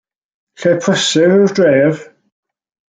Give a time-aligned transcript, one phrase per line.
[0.61, 1.97] Lle prysur yw'r dref.